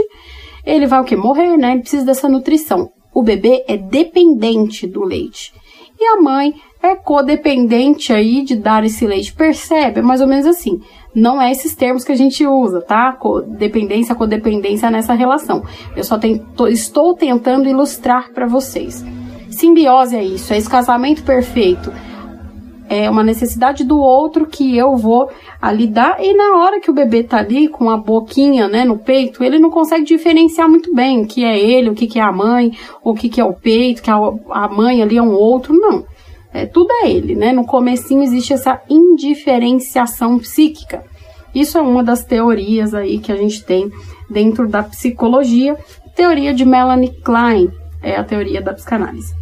ele 0.65 0.85
vai 0.85 1.01
o 1.01 1.05
que 1.05 1.15
morrer, 1.15 1.57
né? 1.57 1.71
Ele 1.71 1.81
precisa 1.81 2.05
dessa 2.05 2.27
nutrição. 2.27 2.89
O 3.13 3.23
bebê 3.23 3.63
é 3.67 3.77
dependente 3.77 4.85
do 4.85 5.03
leite. 5.03 5.53
E 5.99 6.05
a 6.05 6.21
mãe 6.21 6.53
é 6.81 6.95
codependente 6.95 8.13
aí 8.13 8.43
de 8.43 8.55
dar 8.55 8.83
esse 8.85 9.05
leite. 9.05 9.33
Percebe? 9.33 9.99
É 9.99 10.03
mais 10.03 10.21
ou 10.21 10.27
menos 10.27 10.45
assim. 10.45 10.79
Não 11.13 11.41
é 11.41 11.51
esses 11.51 11.75
termos 11.75 12.03
que 12.03 12.11
a 12.11 12.15
gente 12.15 12.45
usa, 12.45 12.81
tá? 12.81 13.17
Dependência, 13.57 14.13
codependência 14.13 14.91
nessa 14.91 15.13
relação. 15.13 15.63
Eu 15.95 16.03
só 16.03 16.17
tento, 16.17 16.67
estou 16.67 17.15
tentando 17.15 17.67
ilustrar 17.67 18.31
para 18.31 18.45
vocês. 18.45 19.03
Simbiose 19.49 20.15
é 20.15 20.23
isso, 20.23 20.53
é 20.53 20.57
esse 20.57 20.69
casamento 20.69 21.23
perfeito. 21.23 21.91
É 22.89 23.09
uma 23.09 23.23
necessidade 23.23 23.83
do 23.83 23.99
outro 23.99 24.45
que 24.45 24.77
eu 24.77 24.95
vou 24.95 25.29
ali 25.61 25.87
dar. 25.87 26.23
E 26.23 26.33
na 26.33 26.57
hora 26.57 26.79
que 26.79 26.89
o 26.89 26.93
bebê 26.93 27.23
tá 27.23 27.39
ali 27.39 27.67
com 27.67 27.89
a 27.89 27.97
boquinha, 27.97 28.67
né, 28.69 28.85
no 28.85 28.97
peito, 28.97 29.43
ele 29.43 29.59
não 29.59 29.69
consegue 29.69 30.05
diferenciar 30.05 30.69
muito 30.69 30.93
bem 30.93 31.23
o 31.23 31.27
que 31.27 31.43
é 31.43 31.59
ele, 31.59 31.89
o 31.89 31.95
que, 31.95 32.07
que 32.07 32.19
é 32.19 32.21
a 32.21 32.31
mãe, 32.31 32.71
o 33.03 33.13
que, 33.13 33.27
que 33.27 33.41
é 33.41 33.43
o 33.43 33.53
peito, 33.53 34.01
que 34.01 34.09
a 34.09 34.67
mãe 34.69 35.01
ali 35.01 35.17
é 35.17 35.21
um 35.21 35.33
outro. 35.33 35.73
Não 35.73 36.05
é, 36.53 36.65
tudo 36.65 36.91
é 37.03 37.09
ele, 37.09 37.35
né? 37.35 37.51
No 37.51 37.65
comecinho 37.65 38.23
existe 38.23 38.53
essa 38.53 38.81
indiferenciação 38.89 40.39
psíquica. 40.39 41.03
Isso 41.53 41.77
é 41.77 41.81
uma 41.81 42.03
das 42.03 42.23
teorias 42.23 42.93
aí 42.93 43.19
que 43.19 43.31
a 43.31 43.35
gente 43.35 43.63
tem 43.63 43.91
dentro 44.29 44.67
da 44.67 44.83
psicologia. 44.83 45.77
Teoria 46.15 46.53
de 46.53 46.65
Melanie 46.65 47.13
Klein 47.23 47.69
é 48.01 48.15
a 48.15 48.23
teoria 48.23 48.61
da 48.61 48.73
psicanálise. 48.73 49.33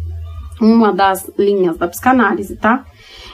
Uma 0.60 0.92
das 0.92 1.30
linhas 1.38 1.76
da 1.76 1.86
psicanálise, 1.86 2.56
tá? 2.56 2.84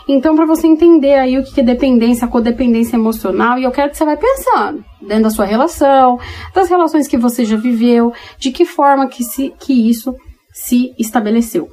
Então, 0.09 0.35
para 0.35 0.45
você 0.45 0.67
entender 0.67 1.15
aí 1.15 1.39
o 1.39 1.45
que 1.45 1.61
é 1.61 1.65
dependência, 1.65 2.27
codependência 2.27 2.97
emocional, 2.97 3.59
e 3.59 3.65
eu 3.65 3.71
quero 3.71 3.91
que 3.91 3.97
você 3.97 4.05
vá 4.05 4.17
pensando 4.17 4.85
dentro 5.01 5.25
da 5.25 5.31
sua 5.31 5.45
relação, 5.45 6.19
das 6.53 6.69
relações 6.69 7.07
que 7.07 7.17
você 7.17 7.45
já 7.45 7.57
viveu, 7.57 8.13
de 8.37 8.51
que 8.51 8.65
forma 8.65 9.07
que, 9.07 9.23
se, 9.23 9.55
que 9.61 9.89
isso 9.89 10.15
se 10.53 10.93
estabeleceu. 10.99 11.69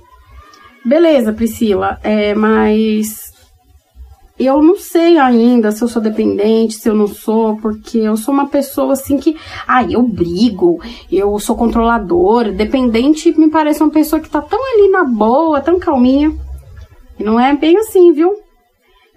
Beleza, 0.86 1.34
Priscila, 1.34 2.00
é, 2.04 2.34
mas 2.34 3.30
eu 4.40 4.64
não 4.64 4.78
sei 4.78 5.18
ainda 5.18 5.70
se 5.72 5.84
eu 5.84 5.88
sou 5.90 6.02
dependente, 6.02 6.76
se 6.76 6.88
eu 6.88 6.96
não 6.96 7.08
sou, 7.08 7.58
porque 7.58 7.98
eu 7.98 8.16
sou 8.16 8.34
uma 8.34 8.48
pessoa 8.48 8.94
assim 8.94 9.18
que, 9.18 9.36
ah, 9.68 9.84
eu 9.84 10.02
brigo, 10.02 10.82
eu 11.12 11.38
sou 11.40 11.58
controladora, 11.58 12.54
dependente 12.54 13.38
me 13.38 13.50
parece 13.50 13.84
uma 13.84 13.92
pessoa 13.92 14.22
que 14.22 14.30
tá 14.30 14.42
tão 14.42 14.60
ali 14.74 14.90
na 14.90 15.04
boa, 15.04 15.60
tão 15.60 15.78
calminha. 15.78 16.34
E 17.20 17.24
não 17.24 17.38
é 17.38 17.54
bem 17.54 17.78
assim, 17.78 18.14
viu? 18.14 18.34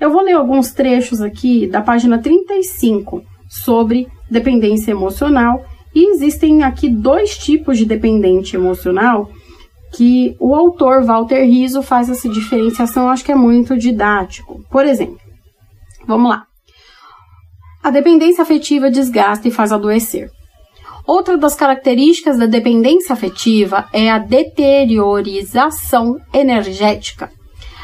Eu 0.00 0.11
vou 0.11 0.23
ler 0.23 0.33
alguns 0.33 0.73
trechos 0.73 1.21
aqui 1.21 1.69
da 1.69 1.81
página 1.81 2.19
35 2.19 3.23
sobre 3.49 4.09
dependência 4.28 4.90
emocional 4.90 5.64
e 5.95 6.11
existem 6.11 6.64
aqui 6.64 6.88
dois 6.88 7.38
tipos 7.38 7.78
de 7.78 7.85
dependente 7.85 8.57
emocional 8.57 9.31
que 9.92 10.34
o 10.40 10.54
autor 10.54 11.04
Walter 11.04 11.44
Rizzo 11.44 11.82
faz 11.82 12.08
essa 12.08 12.28
diferenciação, 12.28 13.08
acho 13.08 13.25
que 13.25 13.32
é 13.32 13.37
muito 13.37 13.76
didático. 13.76 14.64
Por 14.70 14.87
exemplo, 14.87 15.18
vamos 16.06 16.30
lá. 16.30 16.44
A 17.82 17.90
dependência 17.90 18.42
afetiva 18.42 18.90
desgasta 18.90 19.49
e 19.49 19.50
faz 19.50 19.72
adoecer. 19.72 20.30
Outra 21.06 21.37
das 21.37 21.54
características 21.54 22.38
da 22.38 22.46
dependência 22.46 23.12
afetiva 23.12 23.87
é 23.92 24.08
a 24.08 24.18
deteriorização 24.18 26.16
energética. 26.32 27.28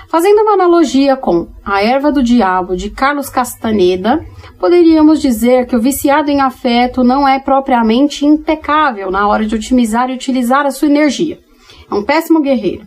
Fazendo 0.09 0.41
uma 0.41 0.55
analogia 0.55 1.17
com 1.17 1.49
A 1.63 1.83
Erva 1.83 2.11
do 2.11 2.23
Diabo 2.23 2.75
de 2.77 2.89
Carlos 2.89 3.29
Castaneda, 3.29 4.25
poderíamos 4.59 5.21
dizer 5.21 5.67
que 5.67 5.77
o 5.77 5.81
viciado 5.81 6.31
em 6.31 6.41
afeto 6.41 7.05
não 7.05 7.29
é 7.29 7.39
propriamente 7.39 8.25
impecável 8.25 9.11
na 9.11 9.29
hora 9.29 9.45
de 9.45 9.55
otimizar 9.55 10.09
e 10.09 10.15
utilizar 10.15 10.65
a 10.65 10.71
sua 10.71 10.89
energia. 10.89 11.39
É 11.91 11.95
um 11.95 12.03
péssimo 12.03 12.41
guerreiro. 12.41 12.87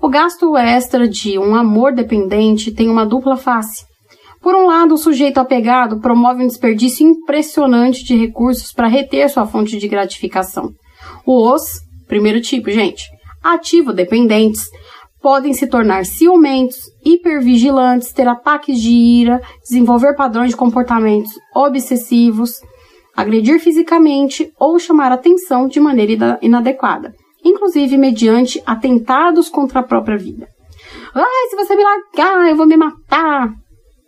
O 0.00 0.08
gasto 0.08 0.56
extra 0.56 1.06
de 1.06 1.38
um 1.38 1.54
amor 1.54 1.92
dependente 1.92 2.72
tem 2.72 2.88
uma 2.88 3.04
dupla 3.04 3.36
face. 3.36 3.84
Por 4.40 4.54
um 4.54 4.66
lado, 4.66 4.94
o 4.94 4.98
sujeito 4.98 5.38
apegado 5.38 6.00
promove 6.00 6.42
um 6.42 6.46
desperdício 6.46 7.06
impressionante 7.06 8.02
de 8.02 8.16
recursos 8.16 8.72
para 8.72 8.88
reter 8.88 9.28
sua 9.28 9.46
fonte 9.46 9.76
de 9.76 9.86
gratificação. 9.86 10.70
Os, 11.26 11.80
primeiro 12.08 12.40
tipo, 12.40 12.70
gente, 12.70 13.04
ativo 13.42 13.92
dependentes, 13.92 14.70
podem 15.20 15.52
se 15.52 15.66
tornar 15.66 16.06
ciumentos, 16.06 16.78
hipervigilantes, 17.04 18.12
ter 18.12 18.26
ataques 18.26 18.80
de 18.80 18.90
ira, 18.90 19.42
desenvolver 19.62 20.14
padrões 20.14 20.50
de 20.50 20.56
comportamentos 20.56 21.32
obsessivos, 21.54 22.52
agredir 23.14 23.60
fisicamente 23.60 24.50
ou 24.58 24.78
chamar 24.78 25.12
atenção 25.12 25.68
de 25.68 25.78
maneira 25.78 26.38
inadequada, 26.40 27.14
inclusive 27.44 27.96
mediante 27.96 28.62
atentados 28.66 29.48
contra 29.48 29.80
a 29.80 29.84
própria 29.84 30.16
vida. 30.16 30.48
Ai, 31.14 31.48
se 31.48 31.56
você 31.56 31.74
me 31.74 31.82
largar, 31.82 32.48
eu 32.48 32.56
vou 32.56 32.66
me 32.66 32.76
matar. 32.76 33.52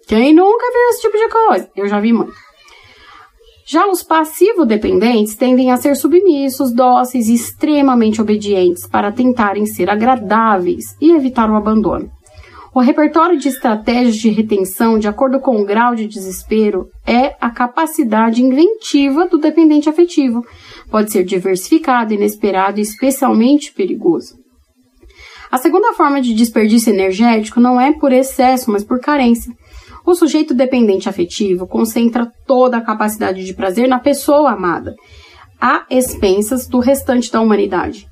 Quem 0.07 0.35
nunca 0.35 0.73
viu 0.73 0.89
esse 0.91 1.03
tipo 1.03 1.17
de 1.17 1.29
coisa? 1.29 1.71
Eu 1.77 1.87
já 1.89 2.01
vi 2.01 2.13
muito. 2.13 2.33
Já 3.65 3.87
os 3.87 4.03
passivo-dependentes 4.03 5.37
tendem 5.37 5.71
a 5.71 5.77
ser 5.77 5.95
submissos, 5.95 6.75
dóceis 6.75 7.29
e 7.29 7.35
extremamente 7.35 8.21
obedientes 8.21 8.87
para 8.87 9.13
tentarem 9.13 9.65
ser 9.67 9.89
agradáveis 9.89 10.97
e 11.01 11.13
evitar 11.13 11.51
o 11.51 11.57
abandono. 11.57 12.11
O 12.75 12.81
repertório 12.81 13.39
de 13.39 13.49
estratégias 13.49 14.17
de 14.17 14.31
retenção, 14.31 14.99
de 14.99 15.07
acordo 15.07 15.39
com 15.39 15.61
o 15.61 15.65
grau 15.65 15.95
de 15.95 16.07
desespero, 16.07 16.89
é 17.07 17.37
a 17.41 17.51
capacidade 17.51 18.43
inventiva 18.43 19.27
do 19.27 19.39
dependente 19.39 19.89
afetivo. 19.89 20.43
Pode 20.93 21.11
ser 21.11 21.25
diversificado, 21.25 22.13
inesperado 22.13 22.79
e 22.79 22.83
especialmente 22.83 23.73
perigoso. 23.73 24.37
A 25.51 25.57
segunda 25.57 25.95
forma 25.95 26.21
de 26.21 26.35
desperdício 26.35 26.93
energético 26.93 27.59
não 27.59 27.81
é 27.81 27.95
por 27.95 28.13
excesso, 28.13 28.71
mas 28.71 28.85
por 28.85 29.01
carência. 29.01 29.51
O 30.05 30.15
sujeito 30.15 30.53
dependente 30.53 31.09
afetivo 31.09 31.67
concentra 31.67 32.31
toda 32.47 32.77
a 32.77 32.85
capacidade 32.85 33.43
de 33.43 33.55
prazer 33.55 33.89
na 33.89 33.99
pessoa 33.99 34.51
amada, 34.51 34.95
a 35.59 35.87
expensas 35.89 36.69
do 36.69 36.79
restante 36.79 37.33
da 37.33 37.41
humanidade. 37.41 38.07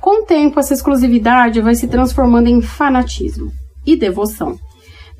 Com 0.00 0.22
o 0.22 0.24
tempo, 0.24 0.60
essa 0.60 0.74
exclusividade 0.74 1.60
vai 1.60 1.74
se 1.74 1.88
transformando 1.88 2.46
em 2.46 2.62
fanatismo 2.62 3.50
e 3.84 3.96
devoção. 3.96 4.56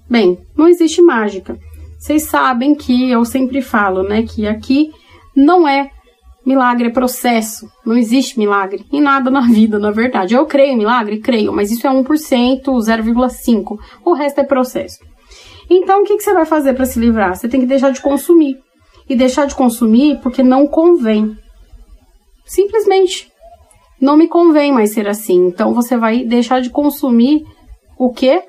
Bem, 0.08 0.38
não 0.56 0.68
existe 0.68 1.02
mágica. 1.02 1.58
Vocês 1.98 2.24
sabem 2.24 2.74
que 2.74 3.10
eu 3.10 3.24
sempre 3.24 3.60
falo, 3.62 4.02
né, 4.02 4.22
que 4.22 4.46
aqui 4.46 4.90
não 5.34 5.66
é 5.66 5.90
milagre, 6.44 6.86
é 6.86 6.90
processo. 6.90 7.68
Não 7.84 7.96
existe 7.96 8.38
milagre 8.38 8.84
em 8.92 9.00
nada 9.00 9.30
na 9.30 9.40
vida, 9.40 9.78
na 9.78 9.90
verdade. 9.90 10.34
Eu 10.34 10.46
creio 10.46 10.72
em 10.72 10.78
milagre? 10.78 11.18
Creio, 11.18 11.52
mas 11.52 11.70
isso 11.72 11.86
é 11.86 11.90
1%, 11.90 12.62
0,5%. 12.62 13.78
O 14.04 14.12
resto 14.14 14.40
é 14.40 14.44
processo. 14.44 14.98
Então, 15.68 16.02
o 16.02 16.04
que, 16.04 16.16
que 16.16 16.22
você 16.22 16.32
vai 16.32 16.46
fazer 16.46 16.74
para 16.74 16.84
se 16.84 17.00
livrar? 17.00 17.34
Você 17.34 17.48
tem 17.48 17.60
que 17.60 17.66
deixar 17.66 17.90
de 17.90 18.00
consumir. 18.00 18.56
E 19.08 19.16
deixar 19.16 19.46
de 19.46 19.54
consumir 19.54 20.20
porque 20.20 20.42
não 20.42 20.66
convém. 20.66 21.36
Simplesmente 22.44 23.28
não 24.00 24.16
me 24.16 24.28
convém 24.28 24.72
mais 24.72 24.92
ser 24.92 25.08
assim. 25.08 25.46
Então 25.46 25.74
você 25.74 25.96
vai 25.96 26.24
deixar 26.24 26.60
de 26.60 26.70
consumir 26.70 27.44
o 27.98 28.12
quê? 28.12 28.42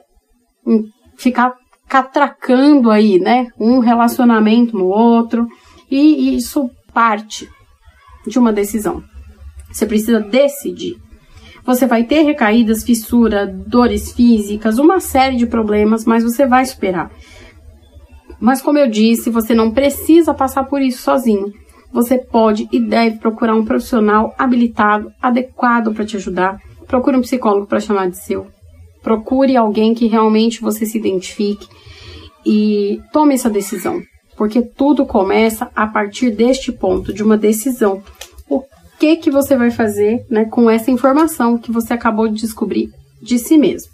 Ficar 1.18 1.54
catracando 1.88 2.92
aí, 2.92 3.20
né? 3.20 3.48
Um 3.60 3.80
relacionamento 3.80 4.78
no 4.78 4.86
outro. 4.86 5.48
E 5.90 6.36
isso 6.36 6.70
parte 6.94 7.50
de 8.26 8.38
uma 8.38 8.52
decisão. 8.52 9.04
Você 9.72 9.86
precisa 9.86 10.20
decidir. 10.20 10.98
Você 11.66 11.86
vai 11.86 12.04
ter 12.04 12.22
recaídas, 12.22 12.84
fissura, 12.84 13.46
dores 13.46 14.12
físicas, 14.12 14.80
uma 14.80 15.00
série 15.00 15.36
de 15.36 15.46
problemas, 15.46 16.06
mas 16.06 16.24
você 16.24 16.46
vai 16.46 16.66
superar. 16.66 17.12
Mas 18.40 18.62
como 18.62 18.78
eu 18.78 18.90
disse, 18.90 19.30
você 19.30 19.54
não 19.54 19.72
precisa 19.72 20.34
passar 20.34 20.64
por 20.66 20.82
isso 20.82 21.02
sozinho 21.02 21.52
você 21.92 22.18
pode 22.18 22.68
e 22.72 22.80
deve 22.80 23.18
procurar 23.18 23.56
um 23.56 23.66
profissional 23.66 24.34
habilitado, 24.38 25.12
adequado 25.22 25.94
para 25.94 26.06
te 26.06 26.18
ajudar. 26.18 26.60
Procure 26.88 27.18
um 27.18 27.22
psicólogo 27.22 27.66
para 27.66 27.80
chamar 27.80 28.10
de 28.10 28.18
seu. 28.18 28.48
Procure 29.08 29.56
alguém 29.56 29.94
que 29.94 30.06
realmente 30.06 30.60
você 30.60 30.86
se 30.86 30.98
identifique 30.98 31.66
e 32.46 33.00
tome 33.14 33.36
essa 33.36 33.50
decisão, 33.50 34.02
porque 34.36 34.62
tudo 34.62 35.06
começa 35.06 35.72
a 35.74 35.88
partir 35.88 36.30
deste 36.30 36.74
ponto, 36.74 37.14
de 37.14 37.24
uma 37.24 37.38
decisão. 37.38 38.04
O 38.50 38.62
que 39.00 39.16
que 39.16 39.32
você 39.32 39.56
vai 39.56 39.72
fazer, 39.72 40.26
né, 40.30 40.44
com 40.44 40.70
essa 40.70 40.92
informação 40.92 41.58
que 41.58 41.72
você 41.72 41.94
acabou 41.94 42.28
de 42.28 42.42
descobrir 42.42 42.90
de 43.22 43.40
si 43.40 43.58
mesmo? 43.58 43.94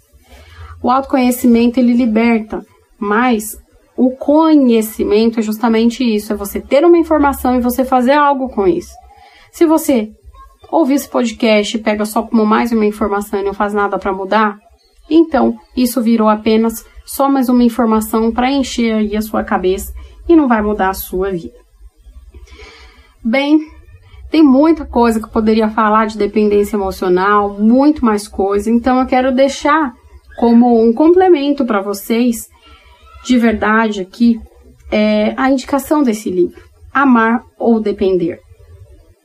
O 0.82 0.90
autoconhecimento 0.90 1.78
ele 1.78 1.92
liberta, 1.92 2.66
mas 2.98 3.56
o 3.96 4.10
conhecimento 4.10 5.38
é 5.38 5.44
justamente 5.44 6.02
isso, 6.02 6.32
é 6.32 6.36
você 6.36 6.60
ter 6.60 6.84
uma 6.84 6.98
informação 6.98 7.54
e 7.54 7.60
você 7.60 7.84
fazer 7.84 8.14
algo 8.14 8.48
com 8.48 8.66
isso. 8.66 8.90
Se 9.52 9.64
você 9.64 10.10
ouvir 10.72 10.94
esse 10.94 11.08
podcast 11.08 11.76
e 11.76 11.80
pega 11.80 12.04
só 12.04 12.24
como 12.24 12.44
mais 12.44 12.72
uma 12.72 12.84
informação 12.84 13.38
e 13.38 13.44
não 13.44 13.54
faz 13.54 13.72
nada 13.72 13.96
para 13.96 14.12
mudar, 14.12 14.63
então 15.08 15.56
isso 15.76 16.02
virou 16.02 16.28
apenas 16.28 16.84
só 17.04 17.28
mais 17.28 17.48
uma 17.48 17.62
informação 17.62 18.32
para 18.32 18.50
encher 18.50 18.94
aí 18.94 19.16
a 19.16 19.22
sua 19.22 19.44
cabeça 19.44 19.92
e 20.28 20.34
não 20.34 20.48
vai 20.48 20.62
mudar 20.62 20.90
a 20.90 20.94
sua 20.94 21.30
vida. 21.30 21.58
Bem, 23.22 23.58
tem 24.30 24.42
muita 24.42 24.84
coisa 24.84 25.18
que 25.20 25.26
eu 25.26 25.30
poderia 25.30 25.68
falar 25.68 26.06
de 26.06 26.18
dependência 26.18 26.76
emocional, 26.76 27.58
muito 27.58 28.04
mais 28.04 28.26
coisa, 28.26 28.70
então 28.70 29.00
eu 29.00 29.06
quero 29.06 29.34
deixar 29.34 29.92
como 30.36 30.82
um 30.82 30.92
complemento 30.92 31.64
para 31.64 31.80
vocês 31.80 32.48
de 33.24 33.38
verdade 33.38 34.00
aqui 34.00 34.40
é 34.90 35.34
a 35.36 35.50
indicação 35.50 36.02
desse 36.02 36.30
livro, 36.30 36.62
Amar 36.92 37.42
ou 37.58 37.80
Depender, 37.80 38.38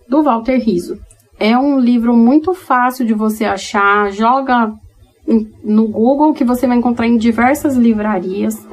do 0.08 0.24
Walter 0.24 0.58
Riso. 0.58 0.98
É 1.39 1.58
um 1.58 1.80
livro 1.80 2.15
muito 2.15 2.54
fácil 2.54 3.06
de 3.06 3.13
você 3.13 3.46
achar, 3.46 4.12
joga 4.12 4.74
no 5.63 5.88
Google 5.88 6.34
que 6.34 6.44
você 6.44 6.65
vai 6.68 6.78
encontrar 6.78 7.08
em 7.08 7.18
diversas 7.18 7.76
livrarias. 7.76 8.68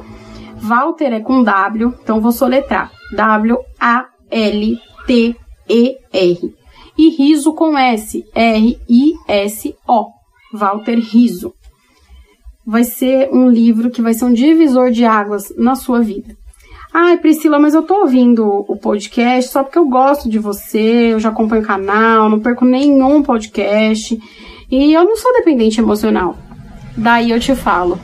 Walter 0.59 1.13
é 1.13 1.19
com 1.19 1.43
W, 1.43 1.93
então 2.01 2.19
vou 2.19 2.31
soletrar: 2.31 2.91
W-A-L-T-E-R. 3.15 3.67
e 6.97 7.09
Riso 7.09 7.53
com 7.53 7.77
S, 7.77 8.25
R-I-S-O, 8.33 10.07
Walter 10.53 10.99
Riso. 10.99 11.53
Vai 12.65 12.83
ser 12.83 13.29
um 13.31 13.47
livro 13.49 13.91
que 13.91 14.01
vai 14.01 14.13
ser 14.13 14.25
um 14.25 14.33
divisor 14.33 14.91
de 14.91 15.05
águas 15.05 15.53
na 15.55 15.75
sua 15.75 16.01
vida. 16.01 16.35
Ai, 16.93 17.17
Priscila, 17.17 17.59
mas 17.59 17.75
eu 17.75 17.83
tô 17.83 18.01
ouvindo 18.01 18.43
o 18.67 18.75
podcast 18.75 19.51
só 19.51 19.63
porque 19.63 19.77
eu 19.77 19.87
gosto 19.87 20.27
de 20.27 20.39
você, 20.39 21.13
eu 21.13 21.19
já 21.19 21.29
acompanho 21.29 21.61
o 21.61 21.65
canal, 21.65 22.29
não 22.29 22.39
perco 22.39 22.65
nenhum 22.65 23.21
podcast 23.21 24.19
e 24.69 24.93
eu 24.93 25.05
não 25.05 25.15
sou 25.15 25.31
dependente 25.33 25.79
emocional. 25.79 26.35
Daí 26.97 27.29
eu 27.29 27.39
te 27.39 27.55
falo, 27.55 27.99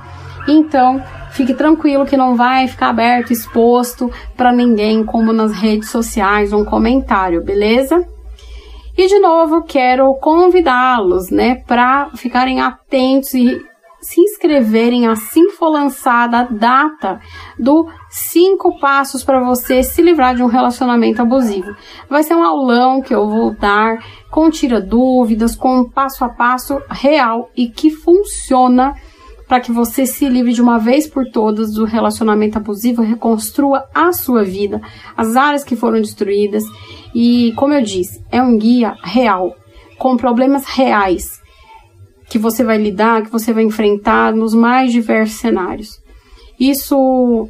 Então, 0.49 1.03
fique 1.31 1.55
tranquilo 1.55 2.07
que 2.07 2.17
não 2.17 2.35
vai 2.35 2.69
ficar 2.69 2.89
aberto, 2.89 3.33
exposto 3.33 4.11
para 4.37 4.53
ninguém, 4.53 5.05
como 5.05 5.33
nas 5.33 5.53
redes 5.53 5.91
sociais, 5.91 6.53
um 6.53 6.65
comentário, 6.65 7.45
beleza? 7.45 8.07
E 8.97 9.07
de 9.07 9.19
novo, 9.19 9.63
quero 9.63 10.13
convidá-los, 10.15 11.31
né, 11.31 11.63
para 11.67 12.11
ficarem 12.15 12.61
atentos 12.61 13.33
e 13.33 13.61
se 14.03 14.21
inscreverem 14.21 15.07
assim 15.07 15.51
for 15.51 15.69
lançada 15.69 16.41
a 16.41 16.45
data 16.45 17.21
do 17.57 17.89
cinco 18.11 18.79
passos 18.81 19.23
para 19.23 19.43
você 19.43 19.83
se 19.85 20.03
livrar 20.03 20.35
de 20.35 20.43
um 20.43 20.47
relacionamento 20.47 21.23
abusivo. 21.23 21.75
Vai 22.11 22.25
ser 22.25 22.35
um 22.35 22.43
aulão 22.43 23.01
que 23.01 23.15
eu 23.15 23.29
vou 23.29 23.55
dar 23.55 24.05
com 24.29 24.51
tira 24.51 24.81
dúvidas, 24.81 25.55
com 25.55 25.79
um 25.79 25.89
passo 25.89 26.25
a 26.25 26.29
passo 26.29 26.83
real 26.91 27.49
e 27.57 27.69
que 27.69 27.91
funciona 27.91 28.95
para 29.47 29.61
que 29.61 29.71
você 29.71 30.05
se 30.05 30.29
livre 30.29 30.53
de 30.53 30.63
uma 30.63 30.79
vez 30.79 31.07
por 31.07 31.31
todas 31.31 31.75
do 31.75 31.85
relacionamento 31.85 32.59
abusivo, 32.59 33.03
reconstrua 33.03 33.85
a 33.95 34.13
sua 34.13 34.43
vida, 34.43 34.81
as 35.17 35.37
áreas 35.37 35.63
que 35.63 35.77
foram 35.77 36.01
destruídas 36.01 36.65
e, 37.15 37.53
como 37.55 37.75
eu 37.75 37.83
disse, 37.83 38.25
é 38.33 38.43
um 38.43 38.57
guia 38.57 38.97
real, 39.03 39.55
com 39.99 40.17
problemas 40.17 40.65
reais 40.65 41.42
que 42.33 42.39
você 42.39 42.65
vai 42.65 42.79
lidar, 42.79 43.25
que 43.25 43.31
você 43.31 43.53
vai 43.53 43.63
enfrentar 43.63 44.35
nos 44.35 44.55
mais 44.55 44.91
diversos 44.91 45.39
cenários. 45.39 46.01
Isso 46.59 47.47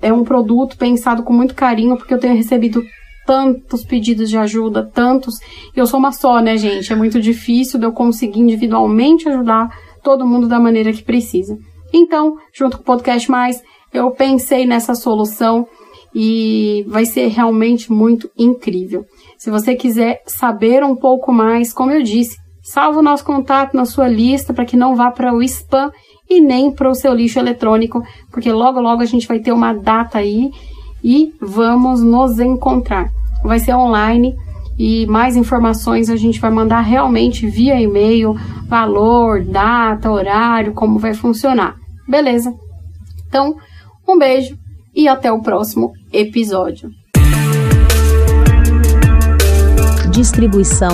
é 0.00 0.12
um 0.12 0.22
produto 0.22 0.76
pensado 0.76 1.24
com 1.24 1.32
muito 1.32 1.52
carinho, 1.52 1.96
porque 1.96 2.14
eu 2.14 2.18
tenho 2.18 2.36
recebido 2.36 2.80
tantos 3.26 3.82
pedidos 3.84 4.30
de 4.30 4.38
ajuda, 4.38 4.88
tantos. 4.94 5.34
Eu 5.74 5.84
sou 5.84 5.98
uma 5.98 6.12
só, 6.12 6.38
né, 6.40 6.56
gente? 6.56 6.92
É 6.92 6.94
muito 6.94 7.20
difícil 7.20 7.80
de 7.80 7.86
eu 7.86 7.92
conseguir 7.92 8.38
individualmente 8.38 9.28
ajudar 9.28 9.76
todo 10.00 10.24
mundo 10.24 10.46
da 10.46 10.60
maneira 10.60 10.92
que 10.92 11.02
precisa. 11.02 11.58
Então, 11.92 12.36
junto 12.52 12.76
com 12.76 12.84
o 12.84 12.86
Podcast 12.86 13.28
Mais, 13.28 13.60
eu 13.92 14.12
pensei 14.12 14.64
nessa 14.64 14.94
solução 14.94 15.66
e 16.14 16.84
vai 16.86 17.04
ser 17.04 17.26
realmente 17.26 17.90
muito 17.90 18.30
incrível. 18.38 19.04
Se 19.36 19.50
você 19.50 19.74
quiser 19.74 20.22
saber 20.24 20.84
um 20.84 20.94
pouco 20.94 21.32
mais, 21.32 21.72
como 21.72 21.90
eu 21.90 22.00
disse, 22.00 22.36
salva 22.72 23.00
o 23.00 23.02
nosso 23.02 23.24
contato 23.24 23.76
na 23.76 23.84
sua 23.84 24.06
lista 24.06 24.54
para 24.54 24.64
que 24.64 24.76
não 24.76 24.94
vá 24.94 25.10
para 25.10 25.34
o 25.34 25.42
spam 25.42 25.90
e 26.28 26.40
nem 26.40 26.70
para 26.70 26.88
o 26.88 26.94
seu 26.94 27.12
lixo 27.12 27.40
eletrônico, 27.40 28.00
porque 28.30 28.52
logo 28.52 28.80
logo 28.80 29.02
a 29.02 29.06
gente 29.06 29.26
vai 29.26 29.40
ter 29.40 29.50
uma 29.50 29.72
data 29.72 30.18
aí 30.18 30.52
e 31.02 31.34
vamos 31.40 32.00
nos 32.00 32.38
encontrar. 32.38 33.10
Vai 33.42 33.58
ser 33.58 33.74
online 33.74 34.36
e 34.78 35.04
mais 35.06 35.34
informações 35.34 36.08
a 36.08 36.14
gente 36.14 36.40
vai 36.40 36.50
mandar 36.50 36.82
realmente 36.82 37.48
via 37.48 37.80
e-mail, 37.80 38.36
valor, 38.68 39.42
data, 39.42 40.08
horário, 40.08 40.72
como 40.72 40.96
vai 40.96 41.12
funcionar. 41.12 41.74
Beleza? 42.06 42.54
Então, 43.26 43.56
um 44.08 44.16
beijo 44.16 44.56
e 44.94 45.08
até 45.08 45.32
o 45.32 45.42
próximo 45.42 45.92
episódio. 46.12 46.88
Distribuição 50.12 50.90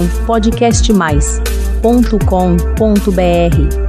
podcastmais.com.br 1.83 3.86